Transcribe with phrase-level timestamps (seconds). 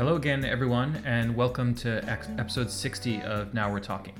[0.00, 4.14] Hello again, everyone, and welcome to episode 60 of Now We're Talking.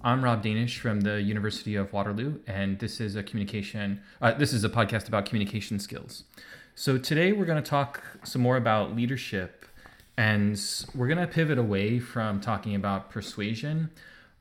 [0.00, 4.02] I'm Rob Danisch from the University of Waterloo, and this is a communication.
[4.22, 6.22] Uh, this is a podcast about communication skills.
[6.76, 9.66] So today we're going to talk some more about leadership,
[10.16, 10.56] and
[10.94, 13.90] we're going to pivot away from talking about persuasion.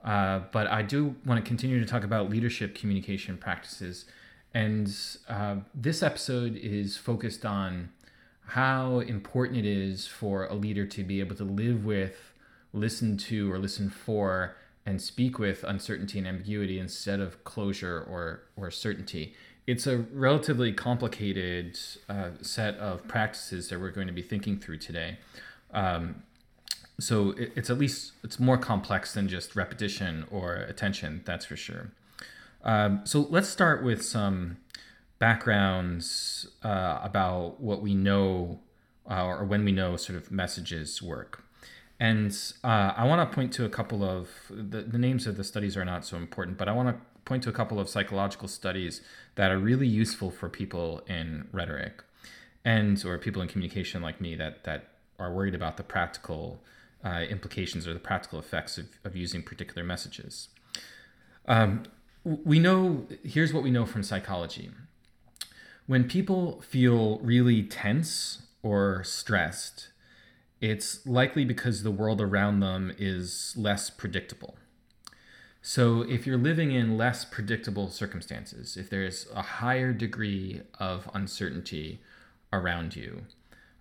[0.04, 4.06] Uh, but I do want to continue to talk about leadership communication practices,
[4.54, 4.96] and
[5.28, 7.90] uh, this episode is focused on
[8.48, 12.34] how important it is for a leader to be able to live with,
[12.74, 18.42] listen to, or listen for, and speak with uncertainty and ambiguity instead of closure or,
[18.56, 19.34] or certainty.
[19.66, 24.78] It's a relatively complicated uh, set of practices that we're going to be thinking through
[24.78, 25.18] today.
[25.74, 26.22] Um,
[27.00, 31.56] so it, it's at least it's more complex than just repetition or attention, that's for
[31.56, 31.92] sure.
[32.64, 34.58] Um, so let's start with some
[35.20, 38.60] backgrounds uh, about what we know
[39.10, 41.44] uh, or when we know sort of messages work.
[42.00, 45.44] And uh, I want to point to a couple of the, the names of the
[45.44, 48.48] studies are not so important, but I want to point to a couple of psychological
[48.48, 49.02] studies
[49.36, 52.04] that are really useful for people in rhetoric
[52.64, 56.62] and or people in communication like me that that are worried about the practical
[57.06, 60.50] uh, implications or the practical effects of, of using particular messages.
[61.48, 61.84] Um,
[62.24, 64.72] we know here's what we know from psychology
[65.88, 69.90] when people feel really tense or stressed,
[70.60, 74.56] it's likely because the world around them is less predictable.
[75.62, 82.02] So, if you're living in less predictable circumstances, if there's a higher degree of uncertainty
[82.54, 83.24] around you,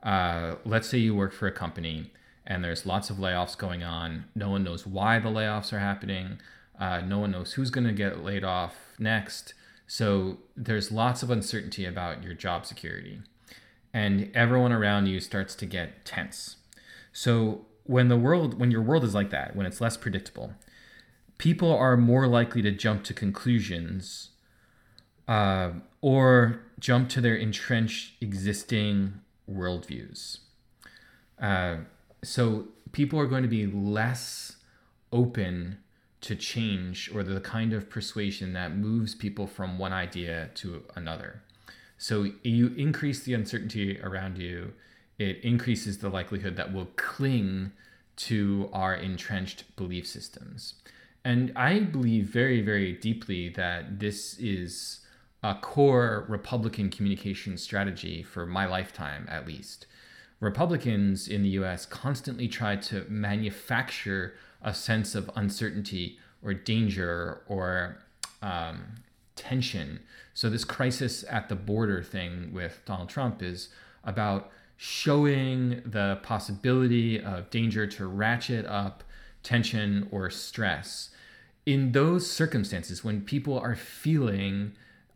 [0.02, 2.10] uh, let's say you work for a company
[2.46, 6.38] and there's lots of layoffs going on, no one knows why the layoffs are happening,
[6.78, 9.54] uh, no one knows who's going to get laid off next
[9.86, 13.20] so there's lots of uncertainty about your job security,
[13.92, 16.56] and everyone around you starts to get tense.
[17.12, 20.54] So when the world, when your world is like that, when it's less predictable,
[21.38, 24.30] people are more likely to jump to conclusions
[25.28, 25.70] uh,
[26.00, 29.20] or jump to their entrenched existing
[29.50, 30.38] worldviews.
[31.40, 31.76] Uh,
[32.22, 34.56] so people are going to be less
[35.12, 35.78] open
[36.24, 41.42] to change or the kind of persuasion that moves people from one idea to another.
[41.98, 44.72] So you increase the uncertainty around you,
[45.18, 47.72] it increases the likelihood that we'll cling
[48.16, 50.74] to our entrenched belief systems.
[51.24, 55.00] And I believe very, very deeply that this is
[55.42, 59.86] a core Republican communication strategy for my lifetime, at least.
[60.40, 67.98] Republicans in the US constantly try to manufacture a sense of uncertainty or danger or
[68.42, 68.96] um,
[69.36, 70.00] tension.
[70.32, 73.68] So, this crisis at the border thing with Donald Trump is
[74.02, 79.04] about showing the possibility of danger to ratchet up
[79.42, 81.10] tension or stress.
[81.64, 84.72] In those circumstances, when people are feeling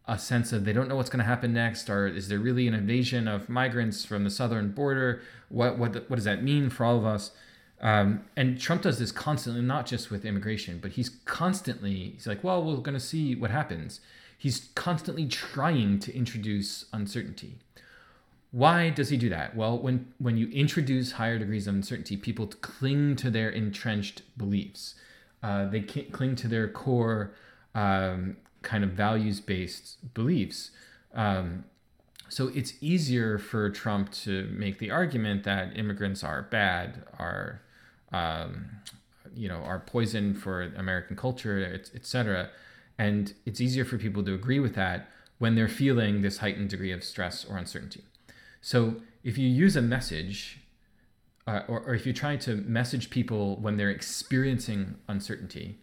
[0.07, 2.67] a sense of they don't know what's going to happen next, or is there really
[2.67, 5.21] an invasion of migrants from the southern border?
[5.49, 7.33] What what what does that mean for all of us?
[7.81, 12.43] Um, and Trump does this constantly, not just with immigration, but he's constantly, he's like,
[12.43, 14.01] well, we're going to see what happens.
[14.37, 17.59] He's constantly trying to introduce uncertainty.
[18.51, 19.55] Why does he do that?
[19.55, 24.95] Well, when, when you introduce higher degrees of uncertainty, people cling to their entrenched beliefs.
[25.43, 27.35] Uh, they cling to their core
[27.75, 30.71] um, kind of values based beliefs.
[31.15, 31.65] Um,
[32.29, 37.63] so it's easier for Trump to make the argument that immigrants are bad, are
[38.13, 38.71] um,
[39.35, 42.51] you know, are poison for American culture, etc.
[42.99, 45.09] And it's easier for people to agree with that
[45.39, 48.03] when they're feeling this heightened degree of stress or uncertainty.
[48.61, 50.61] So if you use a message,
[51.47, 55.79] uh, or, or, if you try to message people when they're experiencing uncertainty,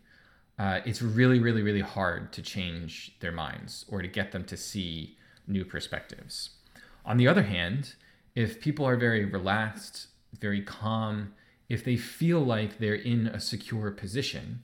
[0.59, 4.55] uh, it's really, really, really hard to change their minds or to get them to
[4.55, 5.17] see
[5.47, 6.51] new perspectives.
[7.05, 7.95] On the other hand,
[8.35, 10.07] if people are very relaxed,
[10.39, 11.33] very calm,
[11.69, 14.61] if they feel like they're in a secure position,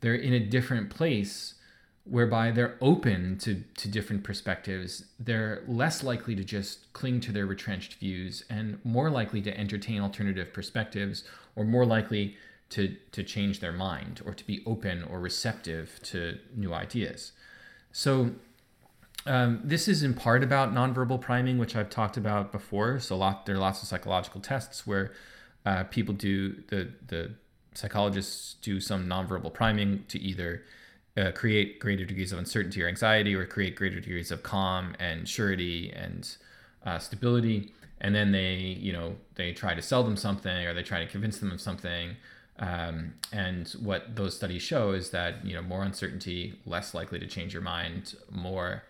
[0.00, 1.54] they're in a different place
[2.04, 7.46] whereby they're open to, to different perspectives, they're less likely to just cling to their
[7.46, 11.24] retrenched views and more likely to entertain alternative perspectives
[11.56, 12.36] or more likely
[12.70, 17.32] to, to change their mind or to be open or receptive to new ideas.
[17.92, 18.30] So
[19.26, 23.00] Um, this is in part about nonverbal priming, which I've talked about before.
[23.00, 25.12] So, lot there are lots of psychological tests where
[25.66, 27.32] uh, people do the the
[27.74, 30.62] psychologists do some nonverbal priming to either
[31.16, 35.28] uh, create greater degrees of uncertainty or anxiety, or create greater degrees of calm and
[35.28, 36.36] surety and
[36.84, 37.72] uh, stability.
[38.00, 41.10] And then they, you know, they try to sell them something, or they try to
[41.10, 42.16] convince them of something.
[42.58, 47.26] Um, and what those studies show is that you know more uncertainty, less likely to
[47.26, 48.84] change your mind, more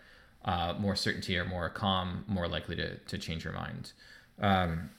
[0.44, 3.92] uh, more certainty or more calm, more likely to, to change your mind.
[4.40, 4.90] Um,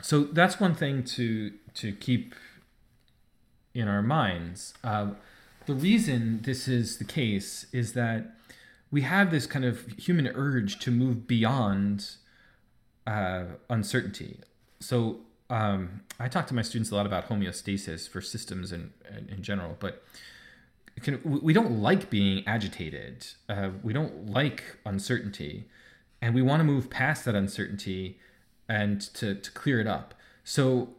[0.00, 2.34] so that's one thing to to keep
[3.74, 4.74] in our minds.
[4.84, 5.10] Uh,
[5.66, 8.36] the reason this is the case is that
[8.90, 12.10] we have this kind of human urge to move beyond
[13.06, 14.38] uh, uncertainty.
[14.80, 15.20] So
[15.50, 19.42] um, I talk to my students a lot about homeostasis for systems in, in, in
[19.42, 20.04] general, but
[21.02, 23.26] can, we don't like being agitated.
[23.48, 25.64] Uh, we don't like uncertainty,
[26.22, 28.18] and we want to move past that uncertainty
[28.68, 30.14] and to, to clear it up.
[30.44, 30.90] So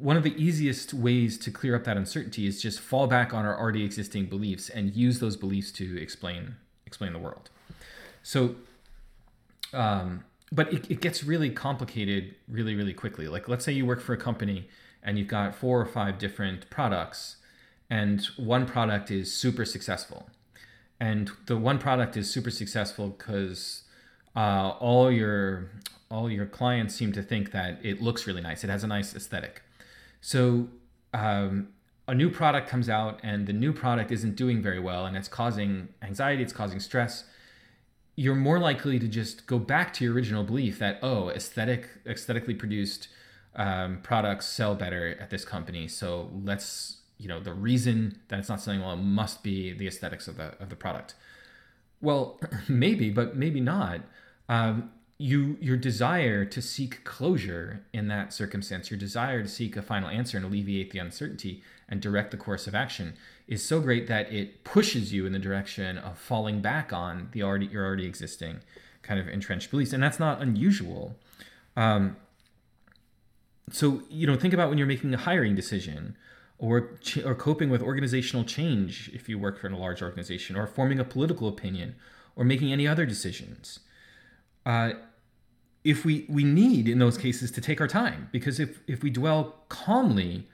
[0.00, 3.44] one of the easiest ways to clear up that uncertainty is just fall back on
[3.44, 6.56] our already existing beliefs and use those beliefs to explain
[6.86, 7.50] explain the world.
[8.22, 8.56] So,
[9.72, 13.28] um, but it, it gets really complicated really really quickly.
[13.28, 14.68] Like let's say you work for a company
[15.02, 17.36] and you've got four or five different products,
[17.88, 20.28] and one product is super successful,
[20.98, 23.83] and the one product is super successful because
[24.36, 25.70] uh, all your
[26.10, 28.62] all your clients seem to think that it looks really nice.
[28.62, 29.62] It has a nice aesthetic
[30.24, 30.68] so
[31.12, 31.68] um,
[32.08, 35.28] a new product comes out and the new product isn't doing very well and it's
[35.28, 37.24] causing anxiety, it's causing stress.
[38.16, 42.54] You're more likely to just go back to your original belief that oh, aesthetic, aesthetically
[42.54, 43.08] produced
[43.54, 45.88] um, products sell better at this company.
[45.88, 50.26] So let's you know the reason that it's not selling well must be the aesthetics
[50.26, 51.16] of the of the product.
[52.00, 54.00] Well, maybe, but maybe not.
[54.48, 59.82] Um, you your desire to seek closure in that circumstance your desire to seek a
[59.82, 63.14] final answer and alleviate the uncertainty and direct the course of action
[63.46, 67.42] is so great that it pushes you in the direction of falling back on the
[67.42, 68.60] already your already existing
[69.02, 69.92] kind of entrenched beliefs.
[69.92, 71.14] And that's not unusual.
[71.76, 72.16] Um,
[73.70, 76.16] so you know think about when you're making a hiring decision
[76.58, 76.90] or
[77.24, 81.04] or coping with organizational change if you work for a large organization or forming a
[81.04, 81.94] political opinion
[82.36, 83.80] or making any other decisions
[84.66, 84.92] uh,
[85.84, 89.10] if we we need in those cases to take our time because if if we
[89.10, 90.46] dwell calmly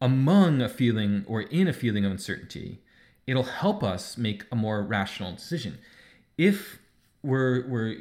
[0.00, 2.80] among a feeling or in a feeling of uncertainty
[3.26, 5.78] it'll help us make a more rational decision.
[6.36, 6.78] If
[7.22, 7.96] we're we're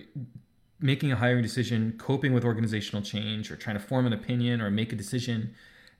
[0.80, 4.72] making a hiring decision coping with organizational change or trying to form an opinion or
[4.72, 5.54] make a decision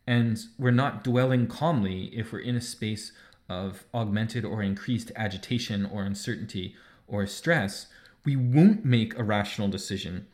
[0.08, 3.12] and we're not dwelling calmly if we're in a space
[3.48, 6.76] of augmented or increased agitation or uncertainty
[7.08, 7.88] or stress
[8.24, 10.28] we won't make a rational decision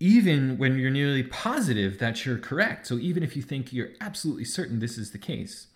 [0.00, 2.86] even when you're nearly positive that you're correct.
[2.86, 5.66] So even if you think you're absolutely certain this is the case.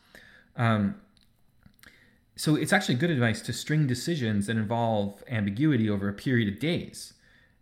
[0.56, 0.96] Um,
[2.34, 6.58] so it's actually good advice to string decisions that involve ambiguity over a period of
[6.58, 7.12] days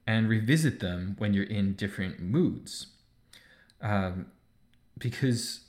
[0.07, 2.87] and revisit them when you're in different moods.
[3.81, 4.27] Um,
[4.97, 5.63] because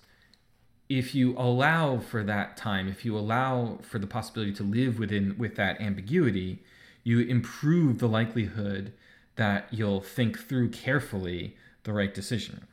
[0.90, 5.36] if you allow for that time, if you allow for the possibility to live within
[5.40, 6.64] with that ambiguity,
[7.04, 8.94] you improve the likelihood
[9.36, 12.68] that you'll think through carefully the right decision.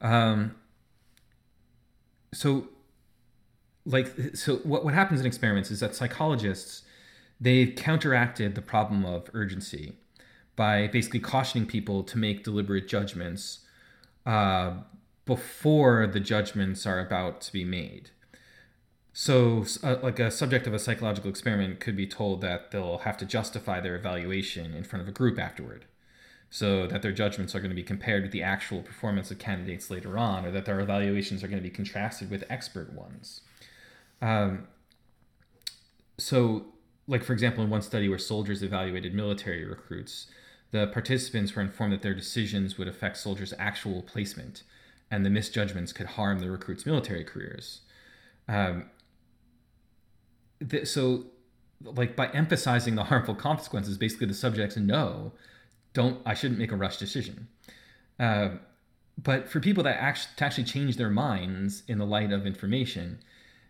[0.00, 0.54] Um,
[2.32, 2.68] so,
[3.86, 6.82] like, so what, what happens in experiments is that psychologists
[7.40, 9.94] they've counteracted the problem of urgency
[10.56, 13.60] by basically cautioning people to make deliberate judgments
[14.24, 14.74] uh,
[15.26, 18.10] before the judgments are about to be made.
[19.16, 23.16] So, uh, like a subject of a psychological experiment could be told that they'll have
[23.18, 25.84] to justify their evaluation in front of a group afterward,
[26.50, 29.88] so that their judgments are going to be compared with the actual performance of candidates
[29.88, 33.42] later on, or that their evaluations are going to be contrasted with expert ones.
[34.20, 34.66] Um,
[36.18, 36.66] so,
[37.06, 40.26] like for example, in one study where soldiers evaluated military recruits,
[40.72, 44.64] the participants were informed that their decisions would affect soldiers' actual placement,
[45.08, 47.82] and the misjudgments could harm the recruits' military careers.
[48.48, 48.90] Um,
[50.68, 51.26] th- so
[51.82, 55.32] like by emphasizing the harmful consequences basically the subjects know
[55.92, 57.48] don't i shouldn't make a rush decision.
[58.18, 58.50] Uh,
[59.20, 63.18] but for people that actually, to actually change their minds in the light of information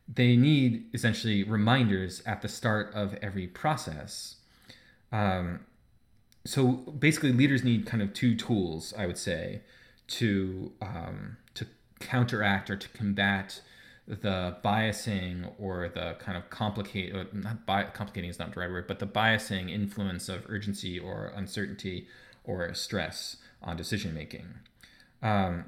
[0.07, 4.37] they need essentially reminders at the start of every process.
[5.11, 5.61] Um,
[6.47, 9.63] so basically leaders need kind of two tools i would say
[10.07, 11.67] to um, to
[12.01, 13.63] counteract or to combat
[14.07, 18.71] the biasing or the kind of complicate or not bi- complicating is not the right
[18.71, 22.07] word but the biasing influence of urgency or uncertainty
[22.45, 24.47] or stress on decision making
[25.23, 25.65] um,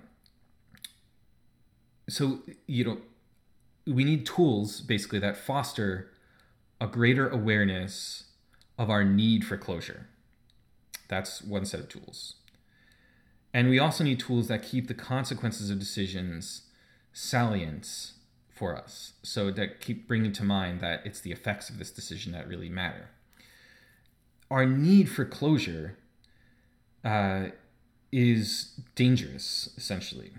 [2.08, 2.98] so you know
[3.86, 6.10] we need tools basically that foster
[6.80, 8.24] a greater awareness
[8.78, 10.06] of our need for closure.
[11.08, 12.34] That's one set of tools.
[13.54, 16.62] And we also need tools that keep the consequences of decisions
[17.12, 18.12] salient
[18.56, 19.12] for us.
[19.22, 22.70] So that keep bringing to mind that it's the effects of this decision that really
[22.70, 23.10] matter.
[24.50, 25.98] Our need for closure
[27.04, 27.46] uh,
[28.10, 30.32] is dangerous essentially.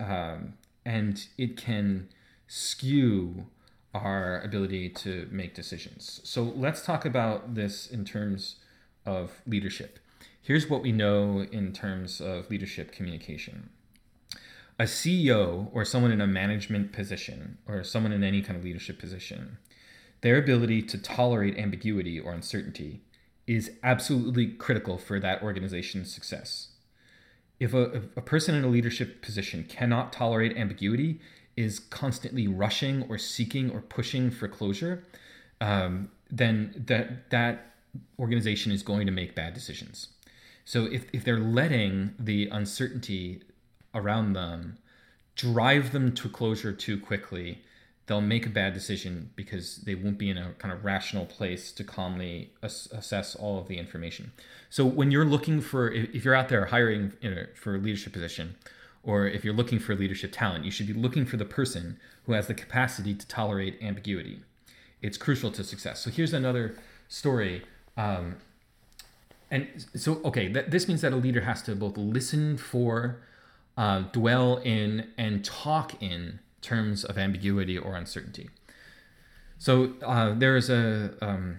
[0.00, 0.54] Um,
[0.84, 2.08] and it can
[2.48, 3.46] skew
[3.94, 6.20] our ability to make decisions.
[6.24, 8.56] So let's talk about this in terms
[9.06, 9.98] of leadership.
[10.40, 13.70] Here's what we know in terms of leadership communication
[14.82, 18.98] a CEO or someone in a management position or someone in any kind of leadership
[18.98, 19.58] position,
[20.22, 23.00] their ability to tolerate ambiguity or uncertainty
[23.46, 26.70] is absolutely critical for that organization's success.
[27.60, 31.20] If a, if a person in a leadership position cannot tolerate ambiguity,
[31.56, 35.04] is constantly rushing or seeking or pushing for closure,
[35.60, 37.74] um, then that that
[38.18, 40.08] organization is going to make bad decisions.
[40.64, 43.42] So if, if they're letting the uncertainty
[43.94, 44.78] around them
[45.36, 47.62] drive them to closure too quickly,
[48.06, 51.72] they'll make a bad decision because they won't be in a kind of rational place
[51.72, 54.32] to calmly ass- assess all of the information.
[54.68, 58.56] So when you're looking for, if you're out there hiring a, for a leadership position,
[59.02, 62.32] or if you're looking for leadership talent, you should be looking for the person who
[62.32, 64.40] has the capacity to tolerate ambiguity.
[65.00, 66.00] It's crucial to success.
[66.00, 66.76] So here's another
[67.08, 67.62] story.
[67.96, 68.36] Um,
[69.50, 73.20] and so, okay, th- this means that a leader has to both listen for
[73.76, 78.50] uh, dwell in and talk in terms of ambiguity or uncertainty.
[79.58, 81.58] So uh, there is a um,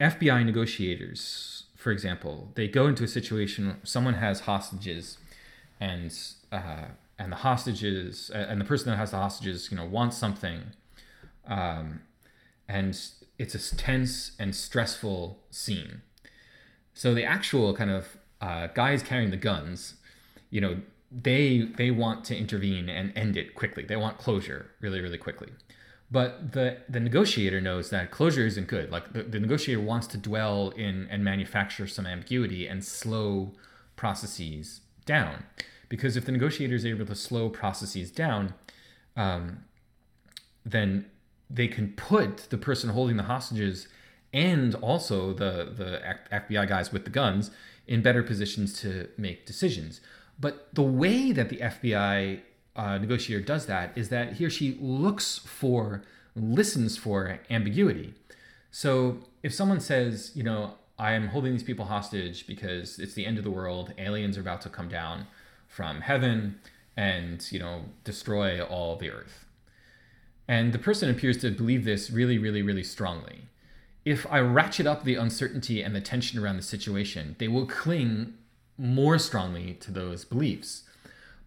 [0.00, 5.18] FBI negotiators, for example, they go into a situation someone has hostages,
[5.80, 6.16] and
[6.52, 6.86] uh,
[7.18, 10.62] and the hostages and the person that has the hostages, you know, wants something,
[11.46, 12.00] um,
[12.68, 12.98] and
[13.38, 16.02] it's a tense and stressful scene.
[16.94, 19.94] So the actual kind of uh, guys carrying the guns,
[20.50, 20.80] you know,
[21.10, 23.84] they they want to intervene and end it quickly.
[23.84, 25.48] They want closure really really quickly.
[26.10, 28.90] But the the negotiator knows that closure isn't good.
[28.90, 33.52] Like the, the negotiator wants to dwell in and manufacture some ambiguity and slow
[33.96, 35.44] processes down.
[35.88, 38.54] Because if the negotiator is able to slow processes down,
[39.16, 39.64] um,
[40.64, 41.06] then
[41.48, 43.88] they can put the person holding the hostages
[44.32, 46.00] and also the the
[46.32, 47.50] FBI guys with the guns
[47.86, 50.00] in better positions to make decisions.
[50.40, 52.40] But the way that the FBI
[52.74, 56.02] uh, negotiator does that is that he or she looks for,
[56.34, 58.14] listens for ambiguity.
[58.70, 63.26] So if someone says, you know, I am holding these people hostage because it's the
[63.26, 65.26] end of the world, aliens are about to come down
[65.66, 66.60] from heaven
[66.96, 69.46] and, you know, destroy all the earth.
[70.46, 73.42] And the person appears to believe this really, really, really strongly.
[74.04, 78.34] If I ratchet up the uncertainty and the tension around the situation, they will cling
[78.80, 80.84] more strongly to those beliefs.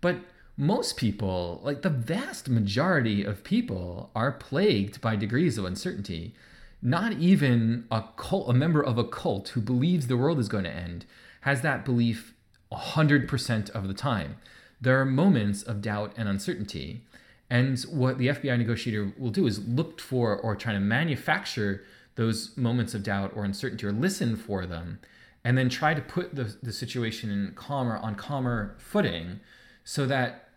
[0.02, 0.18] But
[0.56, 6.36] most people, like the vast majority of people, are plagued by degrees of uncertainty.
[6.82, 10.66] Not even a cult, a member of a cult who believes the world is going
[10.66, 11.06] to end,
[11.42, 12.34] has that belief
[12.72, 14.38] 100% of the time.
[14.80, 17.02] There are moments of doubt and uncertainty.
[17.50, 21.84] And what the FBI negotiator will do is look for or try to manufacture
[22.16, 25.00] those moments of doubt or uncertainty or listen for them
[25.44, 29.40] and then try to put the, the situation in calmer on calmer footing
[29.84, 30.50] so that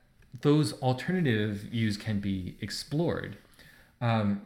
[0.42, 3.38] those alternative views can be explored.
[4.00, 4.42] Um,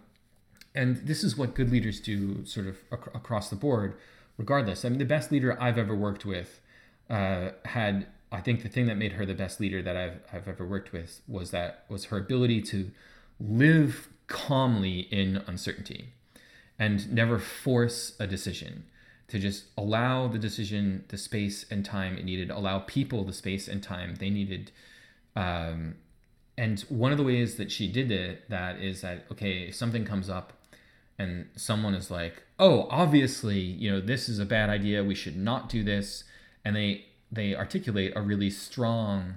[0.75, 3.97] and this is what good leaders do sort of ac- across the board
[4.37, 4.85] regardless.
[4.85, 6.61] I mean the best leader i've ever worked with
[7.09, 10.49] uh, had i think the thing that made her the best leader that I've, I've
[10.49, 12.91] ever worked with was that was her ability to
[13.39, 16.15] live calmly in uncertainty
[16.79, 18.85] and never force a decision
[19.31, 23.69] to just allow the decision the space and time it needed, allow people the space
[23.69, 24.73] and time they needed.
[25.37, 25.95] Um,
[26.59, 30.05] and one of the ways that she did it, that is that, okay, if something
[30.05, 30.53] comes up
[31.17, 35.05] and someone is like, oh, obviously, you know, this is a bad idea.
[35.05, 36.25] We should not do this.
[36.65, 39.37] And they, they articulate a really strong,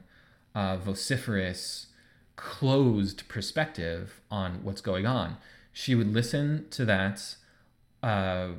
[0.55, 1.87] uh, vociferous,
[2.35, 5.37] closed perspective on what's going on.
[5.71, 7.35] She would listen to that,
[8.01, 8.49] uh,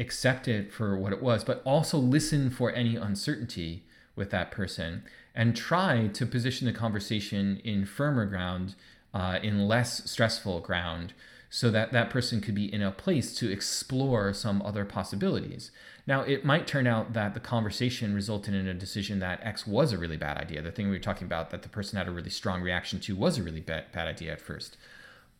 [0.00, 3.84] accept it for what it was, but also listen for any uncertainty
[4.16, 5.04] with that person
[5.34, 8.74] and try to position the conversation in firmer ground
[9.14, 11.12] uh, in less stressful ground
[11.48, 15.72] so that that person could be in a place to explore some other possibilities.
[16.06, 19.92] Now, it might turn out that the conversation resulted in a decision that X was
[19.92, 20.62] a really bad idea.
[20.62, 23.16] The thing we were talking about that the person had a really strong reaction to
[23.16, 24.76] was a really bad, bad idea at first.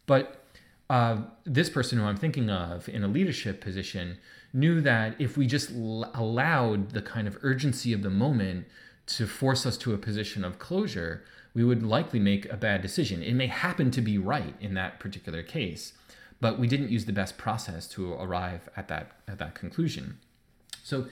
[0.07, 0.45] But
[0.91, 4.19] uh, this person who I'm thinking of in a leadership position
[4.53, 8.67] knew that if we just l- allowed the kind of urgency of the moment
[9.07, 13.23] to force us to a position of closure, we would likely make a bad decision.
[13.23, 15.93] It may happen to be right in that particular case,
[16.41, 20.19] but we didn't use the best process to arrive at that at that conclusion.
[20.83, 21.07] So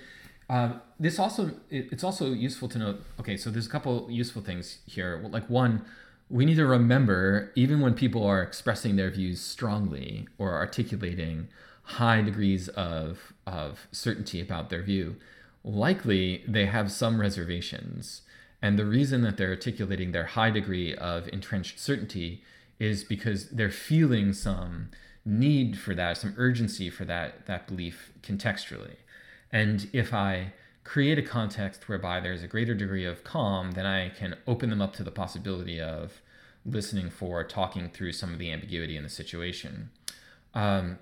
[0.48, 3.02] uh, this also it, it's also useful to note.
[3.20, 5.24] Okay, so there's a couple useful things here.
[5.28, 5.84] Like one,
[6.30, 11.48] we need to remember even when people are expressing their views strongly or articulating
[11.88, 15.16] high degrees of of certainty about their view,
[15.64, 18.22] likely they have some reservations.
[18.60, 22.42] And the reason that they're articulating their high degree of entrenched certainty
[22.78, 24.90] is because they're feeling some
[25.24, 28.96] need for that, some urgency for that that belief contextually.
[29.50, 30.52] And if I
[30.84, 34.82] create a context whereby there's a greater degree of calm, then I can open them
[34.82, 36.20] up to the possibility of
[36.66, 39.90] listening for, talking through some of the ambiguity in the situation.
[40.54, 40.98] Um,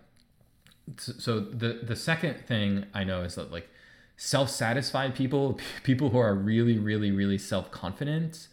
[0.96, 3.68] so the the second thing I know is that like
[4.16, 8.48] self-satisfied people, people who are really, really, really self-confident,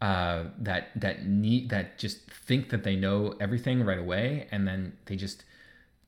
[0.00, 4.94] uh, that that need that just think that they know everything right away, and then
[5.06, 5.44] they just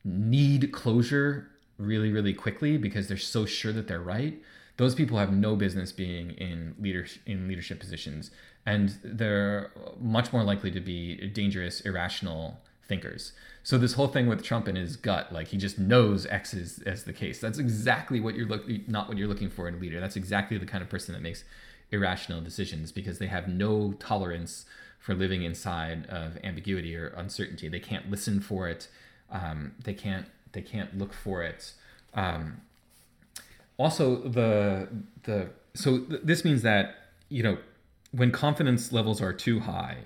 [0.04, 4.40] need closure really, really quickly because they're so sure that they're right.
[4.76, 8.30] Those people have no business being in leadership in leadership positions,
[8.66, 13.32] and they're much more likely to be dangerous, irrational thinkers.
[13.62, 16.80] So this whole thing with Trump in his gut, like he just knows X is
[16.84, 17.40] as the case.
[17.40, 20.00] That's exactly what you're looking, not what you're looking for in a leader.
[20.00, 21.44] That's exactly the kind of person that makes
[21.90, 24.66] irrational decisions because they have no tolerance
[24.98, 27.68] for living inside of ambiguity or uncertainty.
[27.68, 28.88] They can't listen for it.
[29.30, 30.26] Um, they can't.
[30.52, 31.72] They can't look for it.
[32.14, 32.60] Um,
[33.78, 34.88] also, the
[35.24, 36.96] the so th- this means that
[37.28, 37.58] you know
[38.12, 39.98] when confidence levels are too high.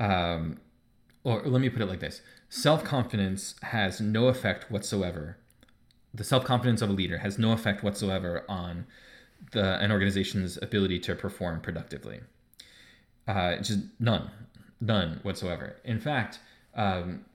[0.00, 0.58] Um,
[1.28, 5.36] or let me put it like this self confidence has no effect whatsoever.
[6.14, 8.86] The self confidence of a leader has no effect whatsoever on
[9.52, 12.20] the an organization's ability to perform productively.
[13.26, 14.30] Uh, just none,
[14.80, 15.76] none whatsoever.
[15.84, 16.38] In fact,
[16.74, 17.26] um,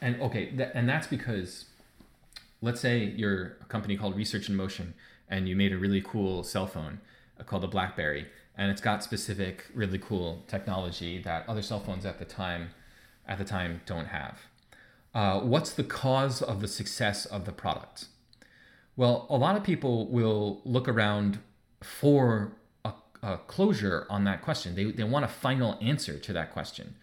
[0.00, 1.64] and okay, th- and that's because,
[2.62, 4.94] let's say you're a company called Research in Motion,
[5.28, 7.00] and you made a really cool cell phone
[7.40, 12.06] uh, called the BlackBerry, and it's got specific really cool technology that other cell phones
[12.06, 12.70] at the time
[13.26, 14.38] at the time don't have.
[15.14, 18.06] Uh, what's the cause of the success of the product?
[18.96, 21.38] Well, a lot of people will look around
[21.82, 22.52] for
[22.84, 24.74] a, a closure on that question.
[24.74, 26.96] They, they want a final answer to that question.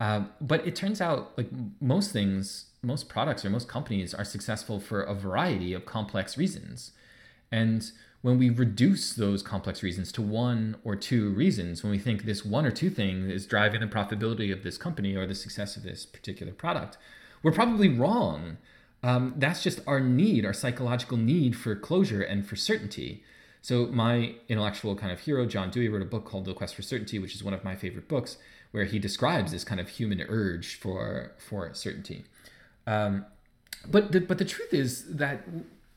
[0.00, 1.48] Uh, but it turns out, like
[1.80, 6.92] most things, most products or most companies are successful for a variety of complex reasons.
[7.50, 7.90] And
[8.22, 12.44] when we reduce those complex reasons to one or two reasons, when we think this
[12.44, 15.84] one or two thing is driving the profitability of this company or the success of
[15.84, 16.98] this particular product,
[17.42, 18.58] we're probably wrong.
[19.04, 23.22] Um, that's just our need, our psychological need for closure and for certainty.
[23.62, 26.82] So, my intellectual kind of hero, John Dewey, wrote a book called The Quest for
[26.82, 28.38] Certainty, which is one of my favorite books,
[28.70, 32.24] where he describes this kind of human urge for for certainty.
[32.86, 33.26] Um,
[33.86, 35.44] but the, but the truth is that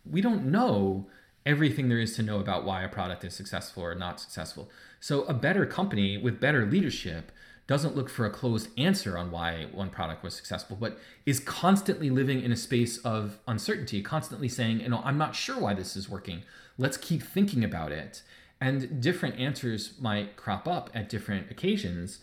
[0.10, 1.07] we don't know
[1.45, 4.69] everything there is to know about why a product is successful or not successful.
[4.99, 7.32] So a better company with better leadership
[7.67, 12.10] doesn't look for a closed answer on why one product was successful, but is constantly
[12.10, 15.95] living in a space of uncertainty, constantly saying, you know, I'm not sure why this
[15.95, 16.43] is working.
[16.77, 18.23] Let's keep thinking about it.
[18.60, 22.19] And different answers might crop up at different occasions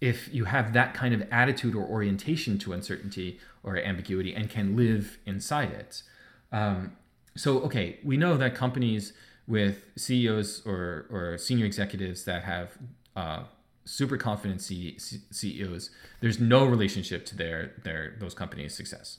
[0.00, 4.76] if you have that kind of attitude or orientation to uncertainty or ambiguity and can
[4.76, 6.02] live inside it.
[6.50, 6.92] Um,
[7.38, 9.12] so okay, we know that companies
[9.46, 12.76] with CEOs or, or senior executives that have
[13.16, 13.44] uh,
[13.84, 19.18] super confident C- C- CEOs, there's no relationship to their their those companies' success.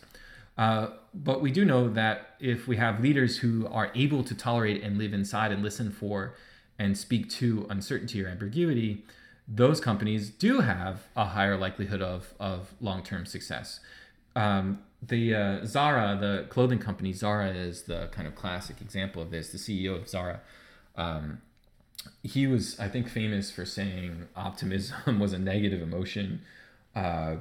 [0.58, 4.84] Uh, but we do know that if we have leaders who are able to tolerate
[4.84, 6.36] and live inside and listen for
[6.77, 9.05] and speak to uncertainty or ambiguity,
[9.47, 13.79] those companies do have a higher likelihood of, of long term success.
[14.36, 19.31] Um, the uh, Zara, the clothing company Zara, is the kind of classic example of
[19.31, 19.49] this.
[19.49, 20.41] The CEO of Zara,
[20.95, 21.41] um,
[22.23, 26.41] he was, I think, famous for saying optimism was a negative emotion,
[26.95, 27.35] uh,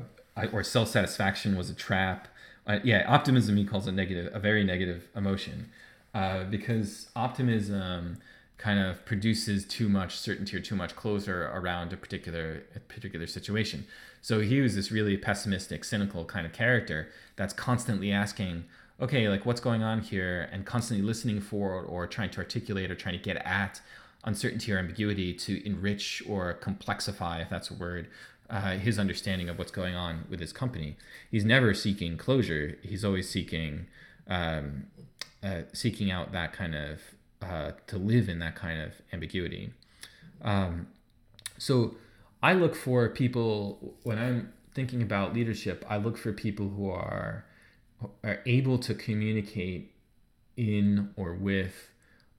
[0.52, 2.28] or self satisfaction was a trap.
[2.66, 5.70] Uh, yeah, optimism he calls a negative, a very negative emotion,
[6.14, 8.18] uh, because optimism
[8.58, 13.26] kind of produces too much certainty or too much closure around a particular a particular
[13.26, 13.86] situation.
[14.20, 18.64] So he was this really pessimistic, cynical kind of character that's constantly asking,
[19.00, 22.96] okay, like what's going on here, and constantly listening for or trying to articulate or
[22.96, 23.80] trying to get at
[24.24, 28.08] uncertainty or ambiguity to enrich or complexify, if that's a word,
[28.50, 30.96] uh, his understanding of what's going on with his company.
[31.30, 32.76] He's never seeking closure.
[32.82, 33.86] He's always seeking
[34.26, 34.86] um,
[35.42, 37.00] uh, seeking out that kind of
[37.42, 39.72] uh, to live in that kind of ambiguity.
[40.42, 40.88] Um,
[41.58, 41.96] so
[42.42, 45.84] I look for people when I'm thinking about leadership.
[45.88, 47.44] I look for people who are
[48.22, 49.92] are able to communicate
[50.56, 51.90] in or with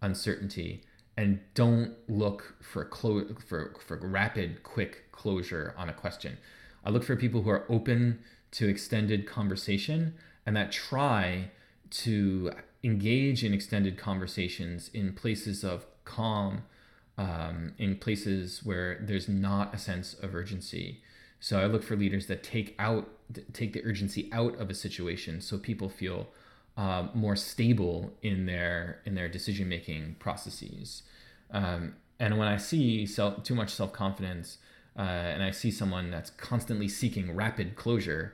[0.01, 0.83] uncertainty
[1.17, 6.37] and don't look for clo- for for rapid quick closure on a question.
[6.85, 8.19] I look for people who are open
[8.51, 11.51] to extended conversation and that try
[11.89, 12.51] to
[12.83, 16.63] engage in extended conversations in places of calm,
[17.17, 21.01] um, in places where there's not a sense of urgency.
[21.39, 23.09] So I look for leaders that take out
[23.53, 26.29] take the urgency out of a situation, so people feel
[26.77, 31.03] uh, more stable in their in their decision making processes.
[31.51, 34.57] Um, and when I see self, too much self confidence,
[34.97, 38.33] uh, and I see someone that's constantly seeking rapid closure,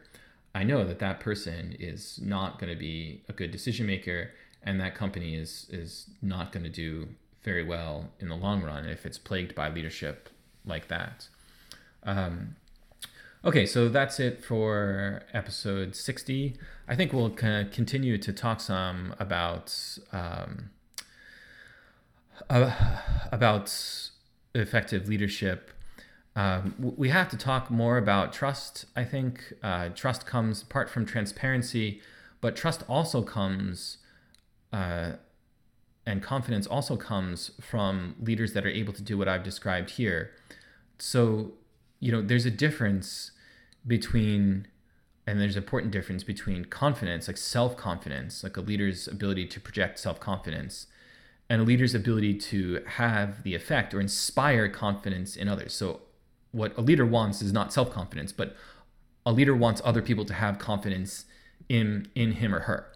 [0.56, 4.32] I know that that person is not going to be a good decision maker,
[4.64, 7.10] and that company is is not going to do
[7.44, 10.30] very well in the long run if it's plagued by leadership
[10.66, 11.28] like that.
[12.04, 12.56] Um,
[13.44, 16.56] okay, so that's it for episode 60.
[16.88, 19.78] I think we'll kind of continue to talk some about
[20.14, 20.70] um,
[22.50, 23.74] uh, about
[24.54, 25.72] effective leadership
[26.36, 28.86] um, we have to talk more about trust.
[28.96, 32.02] I think uh, trust comes apart from transparency,
[32.42, 33.98] but trust also comes,
[34.74, 35.14] uh,
[36.06, 40.32] and confidence also comes from leaders that are able to do what I've described here.
[41.00, 41.54] So,
[42.02, 43.32] you know, there's a difference
[43.88, 44.68] between,
[45.26, 49.60] and there's an important difference between confidence, like self confidence, like a leader's ability to
[49.62, 50.88] project self confidence,
[51.50, 55.74] and a leader's ability to have the effect or inspire confidence in others.
[55.74, 56.02] So,
[56.56, 58.56] what a leader wants is not self confidence, but
[59.26, 61.26] a leader wants other people to have confidence
[61.68, 62.88] in in him or her,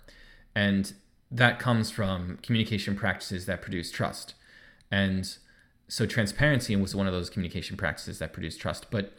[0.56, 0.94] and
[1.30, 4.34] that comes from communication practices that produce trust,
[4.90, 5.38] and
[5.90, 9.14] so transparency was one of those communication practices that produce trust, but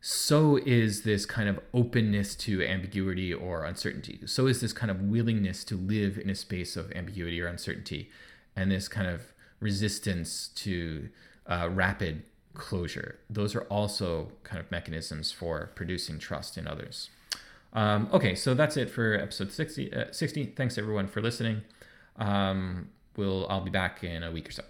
[0.00, 4.18] so is this kind of openness to ambiguity or uncertainty.
[4.26, 8.10] So is this kind of willingness to live in a space of ambiguity or uncertainty,
[8.56, 11.08] and this kind of resistance to
[11.46, 12.22] uh, rapid
[12.54, 13.18] closure.
[13.30, 17.10] Those are also kind of mechanisms for producing trust in others.
[17.72, 20.46] Um, okay, so that's it for episode 60, uh, 60.
[20.56, 21.62] Thanks everyone for listening.
[22.16, 24.62] Um, we'll I'll be back in a week or so.